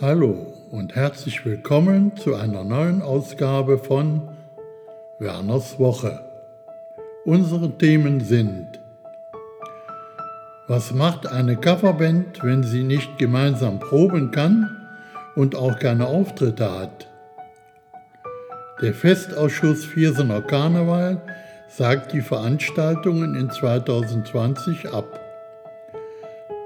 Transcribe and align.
Hallo 0.00 0.52
und 0.72 0.96
herzlich 0.96 1.46
willkommen 1.46 2.16
zu 2.16 2.34
einer 2.34 2.64
neuen 2.64 3.00
Ausgabe 3.00 3.78
von 3.78 4.22
Werners 5.20 5.78
Woche. 5.78 6.20
Unsere 7.24 7.70
Themen 7.78 8.18
sind 8.18 8.80
Was 10.66 10.92
macht 10.92 11.28
eine 11.28 11.54
Coverband, 11.54 12.42
wenn 12.42 12.64
sie 12.64 12.82
nicht 12.82 13.18
gemeinsam 13.18 13.78
proben 13.78 14.32
kann 14.32 14.68
und 15.36 15.54
auch 15.54 15.78
keine 15.78 16.08
Auftritte 16.08 16.76
hat? 16.76 17.08
Der 18.82 18.94
Festausschuss 18.94 19.84
Viersener 19.84 20.42
Karneval 20.42 21.22
sagt 21.68 22.12
die 22.12 22.20
Veranstaltungen 22.20 23.36
in 23.36 23.48
2020 23.48 24.92
ab. 24.92 25.20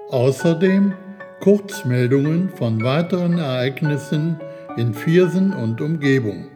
Außerdem 0.08 0.94
Kurzmeldungen 1.40 2.50
von 2.50 2.82
weiteren 2.82 3.38
Ereignissen 3.38 4.40
in 4.76 4.92
Viersen 4.92 5.52
und 5.52 5.80
Umgebung. 5.80 6.48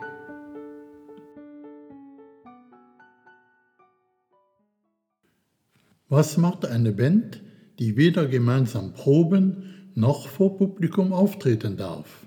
Was 6.08 6.36
macht 6.36 6.66
eine 6.66 6.90
Band, 6.90 7.42
die 7.78 7.96
weder 7.96 8.26
gemeinsam 8.26 8.92
proben 8.92 9.92
noch 9.94 10.26
vor 10.26 10.58
Publikum 10.58 11.12
auftreten 11.12 11.76
darf? 11.76 12.26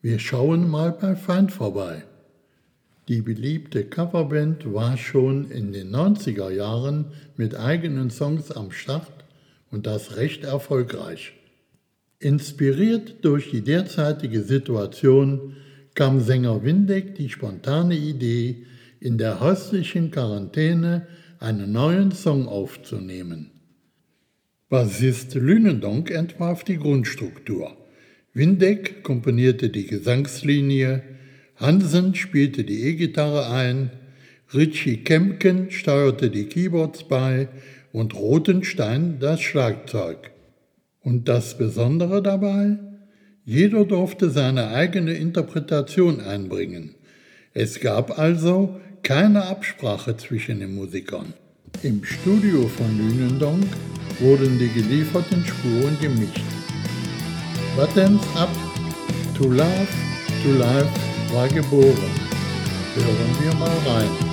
Wir 0.00 0.20
schauen 0.20 0.70
mal 0.70 0.92
bei 0.92 1.16
Feind 1.16 1.50
vorbei. 1.50 2.04
Die 3.08 3.20
beliebte 3.20 3.84
Coverband 3.84 4.72
war 4.72 4.96
schon 4.96 5.50
in 5.50 5.72
den 5.72 5.90
90er 5.90 6.50
Jahren 6.50 7.06
mit 7.36 7.56
eigenen 7.56 8.10
Songs 8.10 8.52
am 8.52 8.70
Start 8.70 9.24
und 9.72 9.88
das 9.88 10.16
recht 10.16 10.44
erfolgreich. 10.44 11.34
Inspiriert 12.20 13.24
durch 13.24 13.50
die 13.50 13.62
derzeitige 13.62 14.42
Situation 14.42 15.54
kam 15.94 16.20
Sänger 16.20 16.64
Windeck 16.64 17.14
die 17.14 17.28
spontane 17.28 17.96
Idee, 17.96 18.66
in 18.98 19.18
der 19.18 19.38
häuslichen 19.38 20.10
Quarantäne 20.10 21.06
einen 21.38 21.70
neuen 21.70 22.10
Song 22.10 22.48
aufzunehmen. 22.48 23.52
Bassist 24.68 25.34
Lünendonk 25.34 26.10
entwarf 26.10 26.64
die 26.64 26.78
Grundstruktur. 26.78 27.76
Windeck 28.34 29.04
komponierte 29.04 29.70
die 29.70 29.86
Gesangslinie, 29.86 31.02
Hansen 31.54 32.16
spielte 32.16 32.64
die 32.64 32.82
E-Gitarre 32.82 33.48
ein, 33.50 33.90
Richie 34.52 35.04
Kempken 35.04 35.70
steuerte 35.70 36.30
die 36.30 36.46
Keyboards 36.46 37.06
bei 37.06 37.48
und 37.92 38.14
Rotenstein 38.14 39.20
das 39.20 39.40
Schlagzeug. 39.40 40.32
Und 41.08 41.26
das 41.26 41.56
Besondere 41.56 42.22
dabei? 42.22 42.76
Jeder 43.46 43.86
durfte 43.86 44.28
seine 44.28 44.68
eigene 44.68 45.14
Interpretation 45.14 46.20
einbringen. 46.20 46.96
Es 47.54 47.80
gab 47.80 48.18
also 48.18 48.78
keine 49.02 49.46
Absprache 49.46 50.18
zwischen 50.18 50.60
den 50.60 50.74
Musikern. 50.74 51.32
Im 51.82 52.04
Studio 52.04 52.68
von 52.68 52.98
Lünendonk 52.98 53.64
wurden 54.20 54.58
die 54.58 54.68
gelieferten 54.68 55.42
Spuren 55.46 55.96
gemischt. 55.98 56.44
Buttons 57.74 58.20
Up, 58.36 58.54
To 59.38 59.44
Love, 59.44 59.88
To 60.42 60.52
Life 60.58 60.90
war 61.32 61.48
geboren. 61.48 62.12
Hören 62.94 63.32
wir 63.42 63.54
mal 63.54 63.78
rein. 63.86 64.27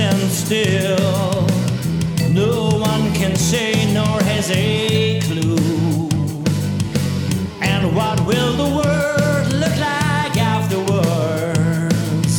Stand 0.00 0.30
still. 0.30 1.46
No 2.30 2.68
one 2.78 3.12
can 3.12 3.34
say 3.36 3.92
nor 3.92 4.22
has 4.22 4.50
a 4.50 5.20
clue. 5.20 6.08
And 7.60 7.94
what 7.94 8.18
will 8.26 8.52
the 8.62 8.70
world 8.78 9.52
look 9.62 9.76
like 9.76 10.36
afterwards? 10.54 12.34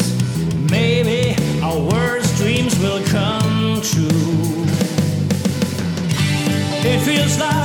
Maybe 0.72 1.36
our 1.62 1.80
worst 1.80 2.38
dreams 2.38 2.80
will 2.80 3.04
come 3.06 3.82
true. 3.82 4.66
It 6.84 7.00
feels 7.02 7.38
like 7.38 7.61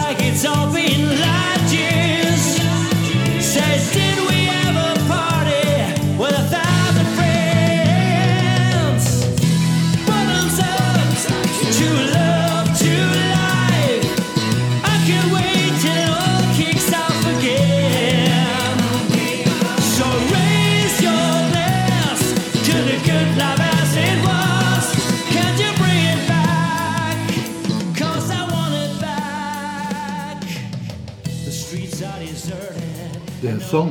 Der 33.42 33.60
Song 33.60 33.90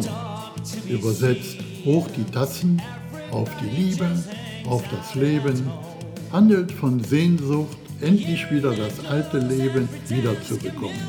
übersetzt 0.87 1.57
hoch 1.85 2.07
die 2.17 2.23
Tassen 2.31 2.81
auf 3.31 3.49
die 3.61 3.81
Liebe, 3.81 4.07
auf 4.67 4.83
das 4.89 5.15
Leben, 5.15 5.69
handelt 6.31 6.71
von 6.71 7.03
Sehnsucht, 7.03 7.77
endlich 8.01 8.49
wieder 8.51 8.73
das 8.75 9.05
alte 9.05 9.37
Leben 9.37 9.87
wiederzubekommen, 10.07 10.99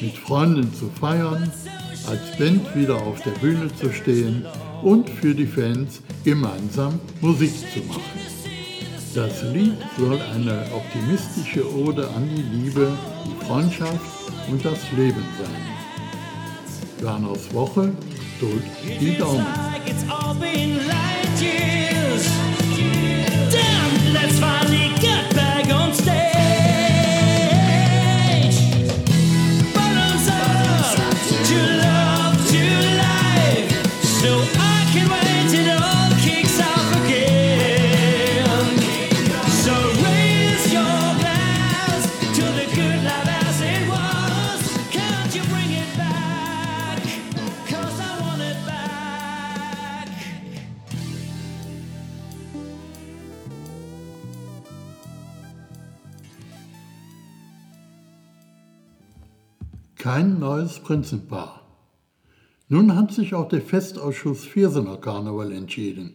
mit 0.00 0.16
Freunden 0.16 0.72
zu 0.74 0.88
feiern, 1.00 1.50
als 2.06 2.38
Band 2.38 2.74
wieder 2.74 2.96
auf 2.96 3.20
der 3.22 3.32
Bühne 3.32 3.68
zu 3.76 3.92
stehen 3.92 4.46
und 4.82 5.10
für 5.10 5.34
die 5.34 5.46
Fans 5.46 6.00
gemeinsam 6.24 7.00
Musik 7.20 7.52
zu 7.74 7.80
machen. 7.80 8.02
Das 9.14 9.42
Lied 9.52 9.76
soll 9.98 10.20
eine 10.34 10.64
optimistische 10.72 11.68
Ode 11.74 12.08
an 12.08 12.28
die 12.28 12.42
Liebe, 12.42 12.96
die 13.26 13.44
Freundschaft 13.46 14.00
und 14.50 14.64
das 14.64 14.78
Leben 14.96 15.24
sein. 15.38 15.87
Werners 17.02 17.52
Woche 17.54 17.92
drückt 18.40 19.00
die 19.00 19.16
Daumen. 19.16 19.46
Kein 60.10 60.38
neues 60.38 60.78
Prinzenpaar. 60.78 61.60
Nun 62.70 62.96
hat 62.96 63.12
sich 63.12 63.34
auch 63.34 63.46
der 63.46 63.60
Festausschuss 63.60 64.42
Viersener 64.42 64.96
Karneval 64.96 65.52
entschieden. 65.52 66.14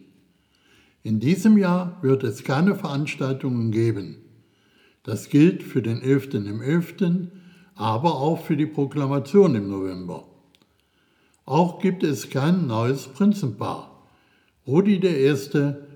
In 1.04 1.20
diesem 1.20 1.56
Jahr 1.56 1.98
wird 2.02 2.24
es 2.24 2.42
keine 2.42 2.74
Veranstaltungen 2.74 3.70
geben. 3.70 4.16
Das 5.04 5.28
gilt 5.28 5.62
für 5.62 5.80
den 5.80 6.02
11. 6.02 6.34
im 6.34 6.60
11., 6.60 7.28
aber 7.76 8.16
auch 8.16 8.40
für 8.40 8.56
die 8.56 8.66
Proklamation 8.66 9.54
im 9.54 9.68
November. 9.68 10.24
Auch 11.44 11.78
gibt 11.78 12.02
es 12.02 12.30
kein 12.30 12.66
neues 12.66 13.06
Prinzenpaar. 13.06 14.08
Rudi 14.66 14.96
I. 14.96 15.36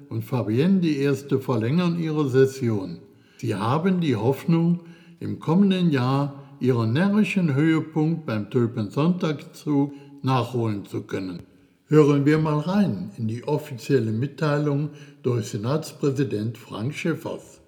und 0.08 0.24
Fabienne 0.24 0.86
I. 0.86 1.12
verlängern 1.40 1.98
ihre 1.98 2.28
Session. 2.28 2.98
Sie 3.38 3.56
haben 3.56 4.00
die 4.00 4.14
Hoffnung, 4.14 4.82
im 5.18 5.40
kommenden 5.40 5.90
Jahr 5.90 6.47
ihren 6.60 6.92
närrischen 6.92 7.54
Höhepunkt 7.54 8.26
beim 8.26 8.50
Tulpensonntagszug 8.50 9.92
nachholen 10.22 10.86
zu 10.86 11.02
können. 11.02 11.46
Hören 11.86 12.26
wir 12.26 12.38
mal 12.38 12.58
rein 12.58 13.12
in 13.16 13.28
die 13.28 13.44
offizielle 13.44 14.12
Mitteilung 14.12 14.90
durch 15.22 15.50
Senatspräsident 15.50 16.58
Frank 16.58 16.94
Schiffers. 16.94 17.60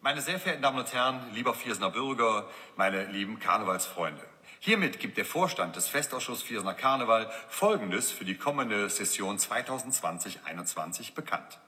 Meine 0.00 0.20
sehr 0.20 0.38
verehrten 0.38 0.62
Damen 0.62 0.78
und 0.78 0.94
Herren, 0.94 1.20
lieber 1.34 1.52
Viersener 1.52 1.90
Bürger, 1.90 2.46
meine 2.76 3.10
lieben 3.10 3.38
Karnevalsfreunde. 3.38 4.22
Hiermit 4.60 4.98
gibt 4.98 5.18
der 5.18 5.24
Vorstand 5.24 5.76
des 5.76 5.88
Festausschusses 5.88 6.42
Viersener 6.42 6.74
Karneval 6.74 7.30
Folgendes 7.48 8.10
für 8.10 8.24
die 8.24 8.36
kommende 8.36 8.88
Session 8.88 9.36
2020-21 9.36 11.14
bekannt. 11.14 11.58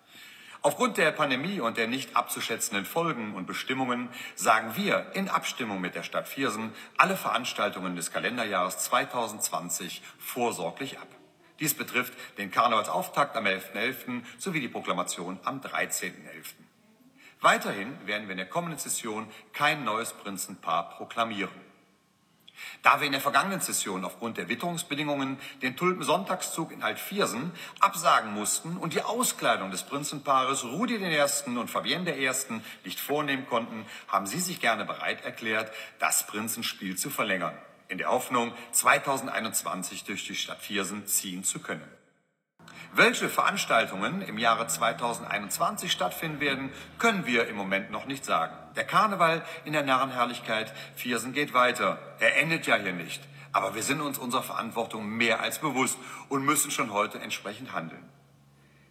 Aufgrund 0.61 0.97
der 0.97 1.13
Pandemie 1.13 1.61
und 1.61 1.77
der 1.77 1.87
nicht 1.87 2.17
abzuschätzenden 2.17 2.85
Folgen 2.85 3.35
und 3.35 3.47
Bestimmungen 3.47 4.09
sagen 4.35 4.75
wir 4.75 5.13
in 5.15 5.29
Abstimmung 5.29 5.81
mit 5.81 5.95
der 5.95 6.03
Stadt 6.03 6.29
Viersen 6.29 6.73
alle 6.97 7.17
Veranstaltungen 7.17 7.95
des 7.95 8.11
Kalenderjahres 8.11 8.79
2020 8.79 10.03
vorsorglich 10.19 10.99
ab. 10.99 11.07
Dies 11.61 11.75
betrifft 11.75 12.13
den 12.39 12.51
Karnevalsauftakt 12.51 13.37
am 13.37 13.47
11.11. 13.47 13.75
.11. 13.75 14.23
sowie 14.39 14.61
die 14.61 14.69
Proklamation 14.69 15.39
am 15.45 15.61
13.11. 15.61 16.15
Weiterhin 17.41 17.95
werden 18.07 18.27
wir 18.27 18.33
in 18.33 18.39
der 18.39 18.49
kommenden 18.49 18.79
Session 18.79 19.29
kein 19.53 19.85
neues 19.85 20.13
Prinzenpaar 20.13 20.91
proklamieren. 20.91 21.68
Da 22.83 23.01
wir 23.01 23.07
in 23.07 23.13
der 23.13 23.21
vergangenen 23.21 23.61
Session 23.61 24.05
aufgrund 24.05 24.39
der 24.39 24.49
Witterungsbedingungen 24.49 25.39
den 25.63 25.77
Tulpensonntagszug 25.77 26.73
in 26.73 26.83
Altviersen 26.83 27.53
absagen 27.81 28.33
mussten 28.33 28.77
und 28.77 28.95
die 28.95 29.03
Auskleidung 29.03 29.71
des 29.71 29.83
Prinzenpaares 29.83 30.65
Rudi 30.65 30.97
I. 30.97 31.57
und 31.57 31.71
Fabienne 31.71 32.19
I. 32.19 32.31
nicht 32.85 33.01
vornehmen 33.01 33.47
konnten, 33.47 33.87
haben 34.09 34.27
Sie 34.27 34.41
sich 34.41 34.61
gerne 34.61 34.85
bereit 34.85 35.25
erklärt, 35.25 35.73
das 35.99 36.27
Prinzenspiel 36.27 36.97
zu 36.97 37.11
verlängern, 37.11 37.57
in 37.89 37.99
der 37.99 38.11
Hoffnung, 38.11 38.53
2021 38.73 40.05
durch 40.05 40.27
die 40.27 40.37
Stadt 40.37 40.61
Viersen 40.61 41.07
ziehen 41.07 41.45
zu 41.45 41.61
können. 41.61 41.98
Welche 42.93 43.29
Veranstaltungen 43.29 44.23
im 44.23 44.39
Jahre 44.39 44.67
2021 44.67 45.93
stattfinden 45.93 46.41
werden, 46.41 46.73
können 46.99 47.27
wir 47.27 47.49
im 47.49 47.57
Moment 47.57 47.91
noch 47.91 48.07
nicht 48.07 48.25
sagen. 48.25 48.57
Der 48.77 48.85
Karneval 48.85 49.43
in 49.65 49.73
der 49.73 49.83
Narrenherrlichkeit 49.83 50.73
Viersen 50.97 51.33
geht 51.33 51.55
weiter. 51.55 51.99
Er 52.19 52.39
endet 52.39 52.67
ja 52.67 52.77
hier 52.77 52.93
nicht. 52.93 53.23
Aber 53.53 53.75
wir 53.75 53.83
sind 53.83 54.01
uns 54.01 54.19
unserer 54.19 54.43
Verantwortung 54.43 55.09
mehr 55.09 55.41
als 55.41 55.59
bewusst 55.59 55.99
und 56.29 56.45
müssen 56.45 56.71
schon 56.71 56.93
heute 56.93 57.19
entsprechend 57.19 57.73
handeln. 57.73 58.09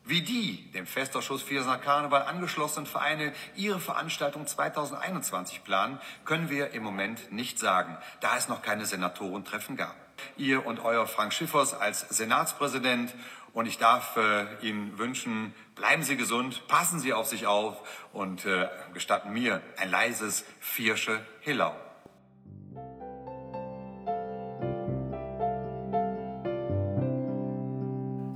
Wie 0.08 0.22
die 0.22 0.72
dem 0.72 0.88
Festausschuss 0.88 1.44
Viersener 1.44 1.78
Karneval 1.78 2.24
angeschlossenen 2.24 2.86
Vereine 2.86 3.34
ihre 3.58 3.82
Veranstaltung 3.82 4.48
2021 4.48 5.66
planen, 5.66 6.00
können 6.24 6.50
wir 6.50 6.72
im 6.72 6.82
Moment 6.82 7.34
nicht 7.34 7.60
sagen, 7.60 7.98
da 8.22 8.38
es 8.38 8.48
noch 8.48 8.62
keine 8.62 8.86
Senatorentreffen 8.86 9.76
gab. 9.76 9.96
Ihr 10.38 10.66
und 10.66 10.80
euer 10.80 11.08
Frank 11.08 11.34
Schiffers 11.34 11.74
als 11.74 12.08
Senatspräsident 12.08 13.14
und 13.58 13.66
ich 13.66 13.80
darf 13.80 14.18
äh, 14.18 14.68
Ihnen 14.68 15.00
wünschen, 15.00 15.52
bleiben 15.74 16.04
Sie 16.04 16.16
gesund, 16.16 16.68
passen 16.68 17.00
Sie 17.00 17.12
auf 17.12 17.26
sich 17.26 17.48
auf 17.48 17.82
und 18.14 18.46
äh, 18.46 18.68
gestatten 18.94 19.34
mir 19.34 19.64
ein 19.78 19.90
leises 19.90 20.44
Viersche 20.60 21.22
Hillau. 21.40 21.76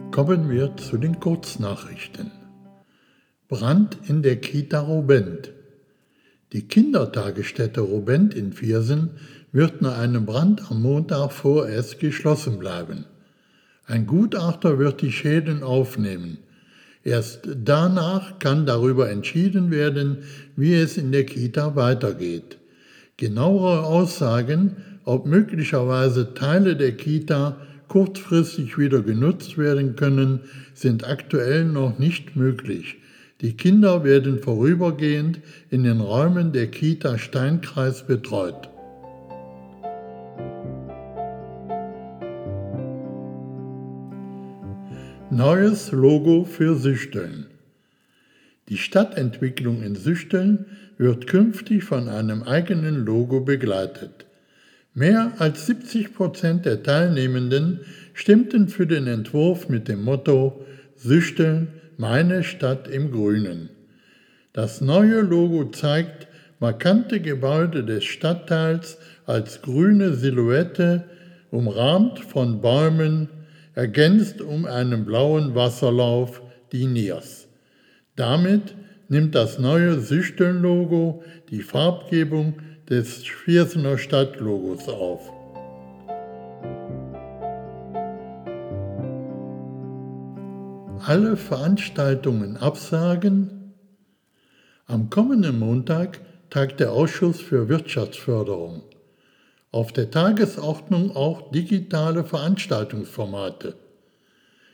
Kommen 0.09 0.49
wir 0.49 0.75
zu 0.77 0.97
den 0.97 1.19
Kurznachrichten. 1.19 2.31
Brand 3.47 3.99
in 4.09 4.23
der 4.23 4.41
Kita 4.41 4.79
Robent. 4.79 5.51
Die 6.51 6.67
Kindertagesstätte 6.67 7.81
Robent 7.81 8.33
in 8.33 8.53
Viersen 8.53 9.19
wird 9.51 9.83
nach 9.83 9.99
einem 9.99 10.25
Brand 10.25 10.71
am 10.71 10.81
Montag 10.81 11.31
vorerst 11.31 11.99
geschlossen 11.99 12.57
bleiben. 12.57 13.05
Ein 13.87 14.05
Gutachter 14.05 14.79
wird 14.79 15.01
die 15.01 15.11
Schäden 15.11 15.63
aufnehmen. 15.63 16.37
Erst 17.03 17.47
danach 17.63 18.37
kann 18.39 18.65
darüber 18.65 19.09
entschieden 19.09 19.71
werden, 19.71 20.19
wie 20.55 20.75
es 20.75 20.97
in 20.97 21.11
der 21.11 21.25
Kita 21.25 21.75
weitergeht. 21.75 22.57
Genauere 23.17 23.83
Aussagen, 23.83 24.77
ob 25.03 25.25
möglicherweise 25.25 26.33
Teile 26.33 26.75
der 26.75 26.91
Kita 26.93 27.57
kurzfristig 27.87 28.77
wieder 28.77 29.01
genutzt 29.01 29.57
werden 29.57 29.95
können, 29.95 30.41
sind 30.73 31.07
aktuell 31.07 31.65
noch 31.65 31.99
nicht 31.99 32.35
möglich. 32.35 32.97
Die 33.41 33.57
Kinder 33.57 34.03
werden 34.03 34.39
vorübergehend 34.39 35.39
in 35.71 35.83
den 35.83 35.99
Räumen 35.99 36.53
der 36.53 36.67
Kita 36.67 37.17
Steinkreis 37.17 38.05
betreut. 38.05 38.70
Neues 45.33 45.93
Logo 45.93 46.43
für 46.43 46.75
Süchteln. 46.75 47.45
Die 48.67 48.75
Stadtentwicklung 48.75 49.81
in 49.81 49.95
Süchteln 49.95 50.65
wird 50.97 51.25
künftig 51.25 51.85
von 51.85 52.09
einem 52.09 52.43
eigenen 52.43 53.05
Logo 53.05 53.39
begleitet. 53.39 54.25
Mehr 54.93 55.31
als 55.37 55.67
70 55.67 56.13
Prozent 56.13 56.65
der 56.65 56.83
Teilnehmenden 56.83 57.79
stimmten 58.13 58.67
für 58.67 58.85
den 58.85 59.07
Entwurf 59.07 59.69
mit 59.69 59.87
dem 59.87 60.03
Motto 60.03 60.65
Süchteln, 60.97 61.69
meine 61.95 62.43
Stadt 62.43 62.89
im 62.89 63.09
Grünen. 63.11 63.69
Das 64.51 64.81
neue 64.81 65.21
Logo 65.21 65.63
zeigt 65.71 66.27
markante 66.59 67.21
Gebäude 67.21 67.85
des 67.85 68.03
Stadtteils 68.03 68.97
als 69.25 69.61
grüne 69.61 70.13
Silhouette, 70.13 71.05
umrahmt 71.51 72.19
von 72.19 72.59
Bäumen, 72.59 73.29
ergänzt 73.73 74.41
um 74.41 74.65
einen 74.65 75.05
blauen 75.05 75.55
Wasserlauf 75.55 76.41
die 76.71 76.85
Niers. 76.85 77.47
Damit 78.15 78.75
nimmt 79.07 79.35
das 79.35 79.59
neue 79.59 79.99
Süchteln-Logo 79.99 81.23
die 81.49 81.61
Farbgebung 81.61 82.55
des 82.89 83.23
Viersener 83.23 83.97
Stadtlogos 83.97 84.87
auf. 84.89 85.31
Alle 91.05 91.35
Veranstaltungen 91.35 92.57
absagen. 92.57 93.73
Am 94.85 95.09
kommenden 95.09 95.57
Montag 95.57 96.19
tagt 96.49 96.79
der 96.79 96.91
Ausschuss 96.91 97.41
für 97.41 97.69
Wirtschaftsförderung 97.69 98.83
auf 99.71 99.93
der 99.93 100.11
Tagesordnung 100.11 101.15
auch 101.15 101.51
digitale 101.51 102.23
Veranstaltungsformate. 102.23 103.75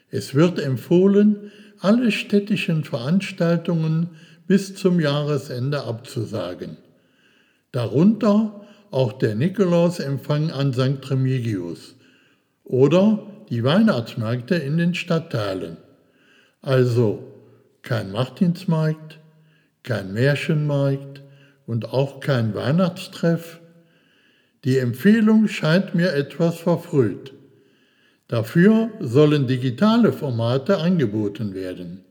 Es 0.09 0.33
wird 0.33 0.59
empfohlen, 0.59 1.51
alle 1.79 2.11
städtischen 2.11 2.83
Veranstaltungen 2.83 4.09
bis 4.47 4.75
zum 4.75 4.99
Jahresende 4.99 5.83
abzusagen. 5.83 6.77
Darunter 7.71 8.65
auch 8.89 9.13
der 9.13 9.35
Nikolausempfang 9.35 10.51
an 10.51 10.73
St. 10.73 11.11
Remigius 11.11 11.95
oder 12.63 13.27
die 13.49 13.63
Weihnachtsmärkte 13.63 14.55
in 14.55 14.77
den 14.77 14.95
Stadtteilen. 14.95 15.77
Also 16.61 17.23
kein 17.81 18.11
Martinsmarkt, 18.11 19.19
kein 19.83 20.13
Märchenmarkt 20.13 21.21
und 21.65 21.93
auch 21.93 22.19
kein 22.19 22.55
Weihnachtstreff, 22.55 23.59
die 24.67 24.79
Empfehlung 24.79 25.47
scheint 25.47 25.95
mir 25.95 26.13
etwas 26.13 26.57
verfrüht. 26.57 27.33
Dafür 28.27 28.89
sollen 28.99 29.47
digitale 29.47 30.11
Formate 30.11 30.79
angeboten 30.79 31.53
werden. 31.53 32.03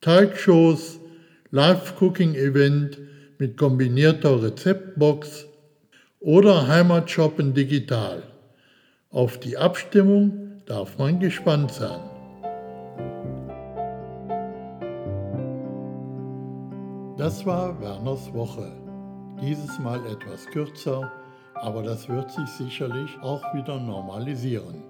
Teigshows, 0.00 0.98
Live-Cooking-Event 1.50 2.98
mit 3.36 3.58
kombinierter 3.58 4.42
Rezeptbox 4.42 5.44
oder 6.18 6.66
Heimatshoppen 6.66 7.52
digital. 7.52 8.22
Auf 9.10 9.38
die 9.38 9.58
Abstimmung 9.58 10.62
darf 10.64 10.96
man 10.96 11.20
gespannt 11.20 11.72
sein. 11.72 12.00
Das 17.18 17.44
war 17.44 17.78
Werners 17.82 18.32
Woche. 18.32 18.72
Dieses 19.42 19.78
Mal 19.78 20.00
etwas 20.06 20.46
kürzer 20.46 21.12
aber 21.66 21.82
das 21.82 22.08
wird 22.08 22.30
sich 22.30 22.48
sicherlich 22.48 23.10
auch 23.22 23.42
wieder 23.52 23.80
normalisieren. 23.80 24.84